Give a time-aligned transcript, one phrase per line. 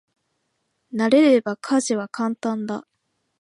[0.95, 2.87] 慣れれば家事は簡単だ。